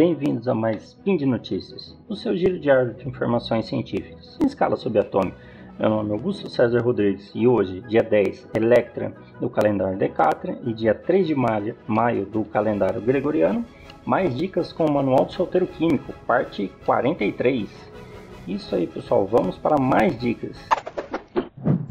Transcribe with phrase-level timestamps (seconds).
[0.00, 4.74] bem-vindos a mais Spin de Notícias, o seu giro diário de informações científicas em escala
[4.74, 5.36] subatômica.
[5.78, 10.72] Meu nome é Augusto César Rodrigues e hoje, dia 10, Electra do calendário Decatran e
[10.72, 13.62] dia 3 de maio, maio do calendário Gregoriano,
[14.06, 17.68] mais dicas com o Manual do Solteiro Químico, parte 43.
[18.48, 20.56] Isso aí, pessoal, vamos para mais dicas.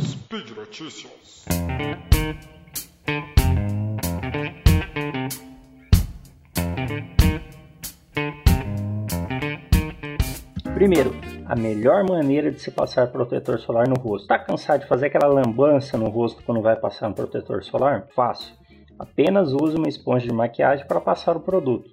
[0.01, 1.45] Speed Notícias.
[10.79, 11.11] Primeiro,
[11.45, 14.29] a melhor maneira de se passar protetor solar no rosto.
[14.29, 18.07] Tá cansado de fazer aquela lambança no rosto quando vai passar um protetor solar?
[18.15, 18.55] Fácil.
[18.97, 21.89] Apenas use uma esponja de maquiagem para passar o produto.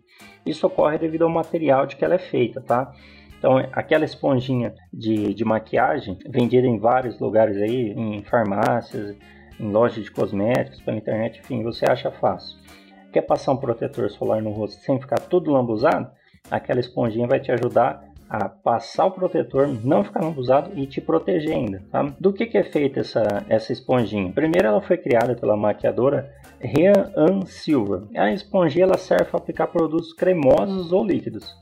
[0.47, 2.93] Isso ocorre devido ao material de que ela é feita, tá?
[3.37, 9.17] Então, aquela esponjinha de, de maquiagem vendida em vários lugares aí, em farmácias,
[9.59, 12.57] em lojas de cosméticos, pela internet, enfim, você acha fácil.
[13.13, 16.09] Quer passar um protetor solar no rosto sem ficar tudo lambuzado?
[16.49, 21.53] Aquela esponjinha vai te ajudar a passar o protetor, não ficar abusado e te proteger
[21.55, 21.83] ainda.
[21.91, 22.03] Tá?
[22.19, 24.33] Do que, que é feita essa, essa esponjinha?
[24.33, 28.03] Primeiro, ela foi criada pela maquiadora Rian Silver.
[28.17, 31.55] A esponjinha ela serve para aplicar produtos cremosos ou líquidos.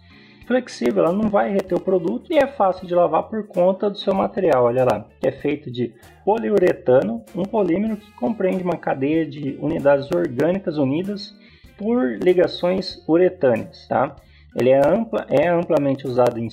[0.47, 3.97] Flexível, ela não vai reter o produto e é fácil de lavar por conta do
[3.97, 4.65] seu material.
[4.65, 10.11] Olha lá, que é feito de poliuretano, um polímero que compreende uma cadeia de unidades
[10.12, 11.35] orgânicas unidas
[11.79, 13.89] por ligações uretâneas.
[13.89, 14.15] Tá?
[14.56, 16.47] Ele é, ampla, é amplamente usado em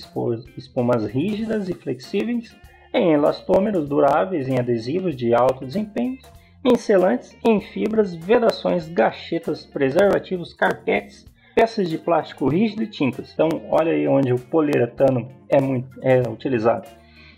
[0.56, 2.56] espumas rígidas e flexíveis,
[2.92, 6.18] em elastômeros duráveis, em adesivos de alto desempenho,
[6.64, 13.32] em selantes, em fibras, vedações, gachetas, preservativos, carpetes, peças de plástico rígido e tintas.
[13.32, 16.88] Então, olha aí onde o poliuretano é, muito, é utilizado.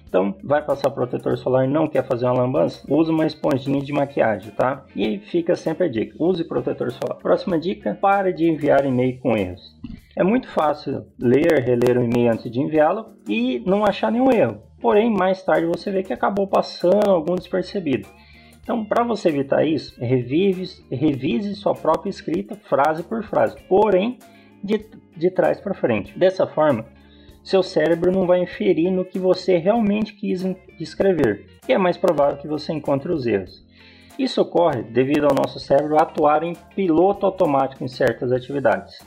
[0.09, 2.87] Então, vai passar protetor solar, não quer fazer uma lambança?
[2.89, 4.85] Use uma esponjinha de maquiagem, tá?
[4.95, 7.19] E fica sempre a dica, use protetor solar.
[7.19, 9.75] Próxima dica, pare de enviar e-mail com erros.
[10.17, 14.63] É muito fácil ler, reler o e-mail antes de enviá-lo e não achar nenhum erro.
[14.81, 18.09] Porém, mais tarde você vê que acabou passando algum despercebido.
[18.63, 24.19] Então, para você evitar isso, revive, revise sua própria escrita frase por frase, porém
[24.63, 24.87] de,
[25.17, 26.17] de trás para frente.
[26.19, 26.87] Dessa forma,
[27.43, 30.43] seu cérebro não vai inferir no que você realmente quis
[30.81, 33.67] escrever, e é mais provável que você encontre os erros.
[34.19, 38.99] Isso ocorre devido ao nosso cérebro atuar em piloto automático em certas atividades.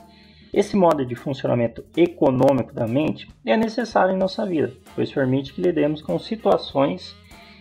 [0.54, 5.62] Esse modo de funcionamento econômico da mente é necessário em nossa vida, pois permite que
[5.62, 7.16] lidemos com situações,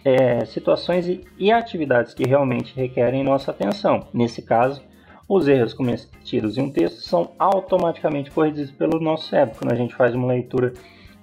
[0.05, 4.09] é, situações e, e atividades que realmente requerem nossa atenção.
[4.15, 4.83] Nesse caso,
[5.29, 9.95] os erros cometidos em um texto são automaticamente corrigidos pelo nosso cérebro quando a gente
[9.95, 10.73] faz uma leitura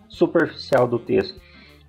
[0.10, 1.40] superficial do texto.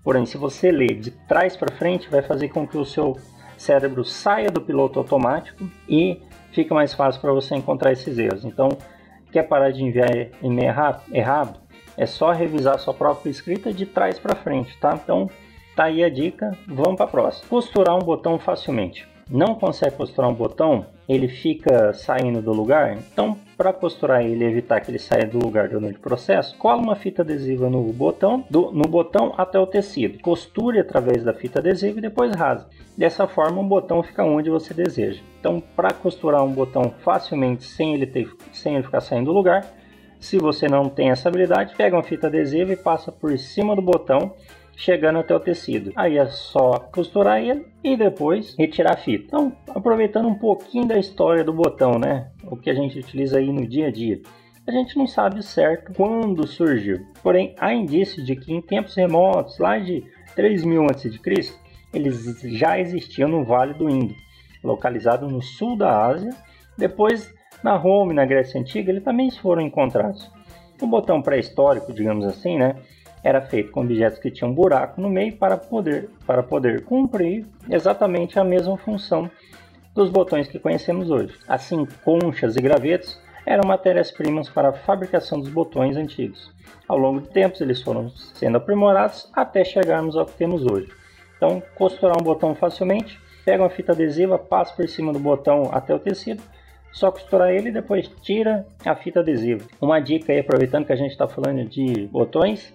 [0.03, 3.17] Porém, se você lê de trás para frente, vai fazer com que o seu
[3.57, 6.21] cérebro saia do piloto automático e
[6.53, 8.45] fica mais fácil para você encontrar esses erros.
[8.45, 8.69] Então,
[9.35, 10.09] quer parar de enviar
[10.43, 10.73] e-mail
[11.13, 11.61] errado?
[11.97, 14.99] É só revisar sua própria escrita de trás para frente, tá?
[15.03, 15.29] Então,
[15.77, 16.57] tá aí a dica.
[16.67, 17.49] Vamos para a próxima.
[17.49, 22.97] Costurar um botão facilmente não consegue costurar um botão, ele fica saindo do lugar.
[22.97, 26.83] Então, para costurar ele e evitar que ele saia do lugar durante o processo, cola
[26.83, 30.19] uma fita adesiva no botão, do, no botão até o tecido.
[30.21, 32.71] Costure através da fita adesiva e depois rasgue.
[32.97, 35.21] Dessa forma, o botão fica onde você deseja.
[35.39, 39.67] Então, para costurar um botão facilmente sem ele, ter, sem ele ficar saindo do lugar,
[40.19, 43.83] se você não tem essa habilidade, pega uma fita adesiva e passa por cima do
[43.83, 44.33] botão
[44.77, 45.93] chegando até o tecido.
[45.97, 49.25] Aí é só costurar ele e depois retirar a fita.
[49.27, 52.31] Então, aproveitando um pouquinho da história do botão, né?
[52.45, 54.21] O que a gente utiliza aí no dia a dia.
[54.67, 57.05] A gente não sabe certo quando surgiu.
[57.23, 60.03] Porém, há indícios de que em tempos remotos, lá de
[60.35, 61.11] 3000 a.C.,
[61.93, 64.15] eles já existiam no Vale do Indo,
[64.63, 66.31] localizado no sul da Ásia.
[66.77, 70.31] Depois, na Roma e na Grécia Antiga, eles também foram encontrados.
[70.81, 72.75] O botão pré-histórico, digamos assim, né,
[73.25, 77.47] era feito com objetos que tinham um buraco no meio para poder, para poder cumprir
[77.71, 79.31] exatamente a mesma função
[79.95, 81.35] dos botões que conhecemos hoje.
[81.49, 86.53] Assim, conchas e gravetos eram matérias-primas para a fabricação dos botões antigos.
[86.87, 90.93] Ao longo do tempo, eles foram sendo aprimorados até chegarmos ao que temos hoje.
[91.37, 95.95] Então, costurar um botão facilmente, pega uma fita adesiva, passa por cima do botão até
[95.95, 96.43] o tecido,
[96.93, 99.65] só costurar ele e depois tira a fita adesiva.
[99.81, 102.73] Uma dica aí, aproveitando que a gente está falando de botões,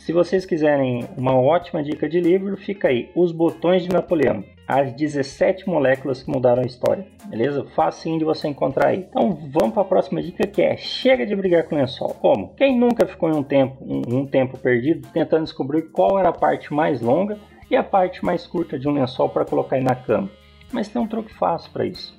[0.00, 4.42] se vocês quiserem uma ótima dica de livro, fica aí: Os Botões de Napoleão.
[4.66, 7.06] As 17 moléculas que mudaram a história.
[7.26, 7.66] Beleza?
[7.74, 8.98] Facinho de você encontrar aí.
[8.98, 12.14] Então vamos para a próxima dica que é chega de brigar com o lençol.
[12.14, 12.54] Como?
[12.54, 16.32] Quem nunca ficou em um tempo, um, um tempo perdido tentando descobrir qual era a
[16.32, 17.36] parte mais longa
[17.70, 20.30] e a parte mais curta de um lençol para colocar aí na cama?
[20.72, 22.18] Mas tem um truque fácil para isso.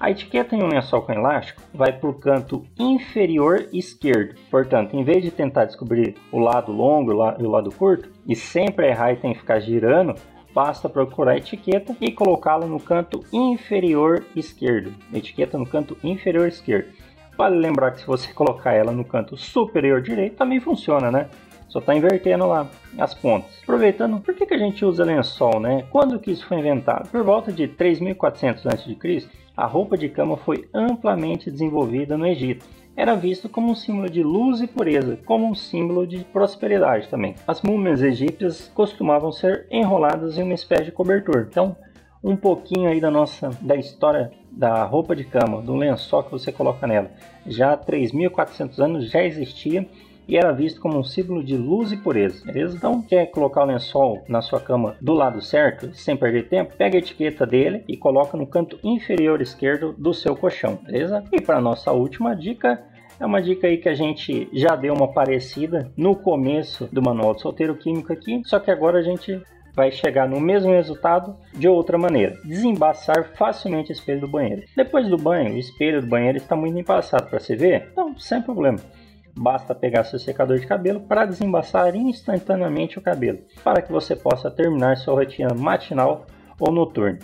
[0.00, 4.36] A etiqueta em um lençol com elástico vai para o canto inferior esquerdo.
[4.48, 8.86] Portanto, em vez de tentar descobrir o lado longo e o lado curto, e sempre
[8.86, 10.14] errar e tem que ficar girando,
[10.54, 14.94] basta procurar a etiqueta e colocá-la no canto inferior esquerdo.
[15.12, 16.92] Etiqueta no canto inferior esquerdo.
[17.36, 21.28] Vale lembrar que se você colocar ela no canto superior direito, também funciona, né?
[21.68, 23.50] Só está invertendo lá as pontas.
[23.62, 25.84] Aproveitando, por que, que a gente usa lençol, né?
[25.90, 27.08] Quando que isso foi inventado?
[27.10, 32.64] Por volta de 3400 a.C., a roupa de cama foi amplamente desenvolvida no Egito.
[32.96, 37.34] Era visto como um símbolo de luz e pureza, como um símbolo de prosperidade também.
[37.44, 41.48] As múmias egípcias costumavam ser enroladas em uma espécie de cobertor.
[41.50, 41.76] Então,
[42.22, 46.52] um pouquinho aí da nossa da história da roupa de cama, do lençol que você
[46.52, 47.10] coloca nela.
[47.44, 49.88] Já há 3.400 anos já existia
[50.28, 52.76] e era visto como um símbolo de luz e pureza, beleza?
[52.76, 56.96] Então, quer colocar o lençol na sua cama do lado certo, sem perder tempo, pega
[56.96, 61.24] a etiqueta dele e coloca no canto inferior esquerdo do seu colchão, beleza?
[61.32, 62.82] E para nossa última dica,
[63.18, 67.34] é uma dica aí que a gente já deu uma parecida no começo do manual
[67.34, 69.40] do solteiro químico aqui, só que agora a gente
[69.74, 72.36] vai chegar no mesmo resultado de outra maneira.
[72.44, 74.64] Desembaçar facilmente o espelho do banheiro.
[74.76, 78.42] Depois do banho, o espelho do banheiro está muito embaçado para você ver, então sem
[78.42, 78.78] problema.
[79.40, 84.50] Basta pegar seu secador de cabelo para desembaçar instantaneamente o cabelo, para que você possa
[84.50, 86.26] terminar sua rotina matinal
[86.58, 87.20] ou noturna.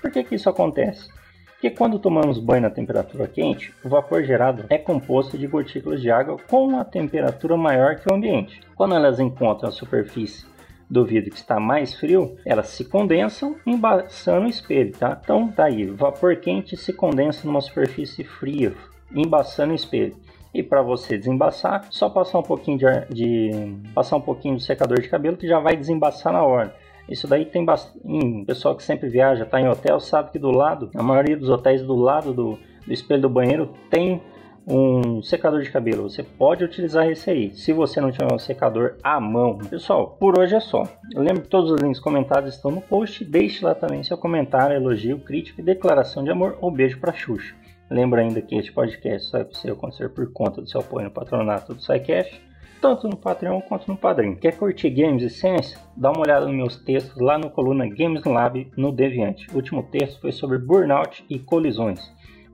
[0.00, 1.08] Por que, que isso acontece?
[1.52, 6.10] Porque quando tomamos banho na temperatura quente, o vapor gerado é composto de gotículas de
[6.10, 8.60] água com uma temperatura maior que o ambiente.
[8.74, 10.44] Quando elas encontram a superfície
[10.90, 15.18] do vidro que está mais frio, elas se condensam embaçando o espelho, tá?
[15.22, 18.74] Então tá aí, vapor quente se condensa numa superfície fria,
[19.14, 20.16] embaçando o espelho.
[20.54, 23.50] E para você desembaçar, só passar um pouquinho de, de,
[23.92, 26.74] passar um pouquinho do secador de cabelo que já vai desembaçar na hora.
[27.08, 27.98] Isso daí tem bastante.
[28.46, 31.82] Pessoal que sempre viaja, está em hotel, sabe que do lado, a maioria dos hotéis
[31.82, 34.22] do lado do, do espelho do banheiro tem
[34.66, 36.08] um secador de cabelo.
[36.08, 39.58] Você pode utilizar esse aí, se você não tiver um secador à mão.
[39.58, 40.84] Pessoal, por hoje é só.
[41.14, 43.24] Lembre que todos os links comentados estão no post.
[43.24, 47.54] Deixe lá também seu comentário, elogio, crítica e declaração de amor ou beijo para Xuxa.
[47.90, 51.10] Lembra ainda que este podcast só é possível acontecer por conta do seu apoio no
[51.10, 52.40] patronato do SciCash,
[52.80, 54.34] tanto no Patreon quanto no Padrim.
[54.34, 55.78] Quer curtir games e ciência?
[55.96, 59.46] Dá uma olhada nos meus textos lá no coluna Games Lab no Deviante.
[59.52, 62.00] O último texto foi sobre burnout e colisões.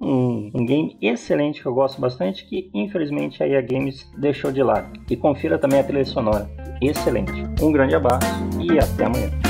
[0.01, 4.93] Um, um, game excelente que eu gosto bastante, que infelizmente a Games deixou de lado.
[5.11, 6.49] E confira também a trilha sonora,
[6.81, 7.33] excelente.
[7.61, 8.27] Um grande abraço
[8.59, 9.50] e até amanhã.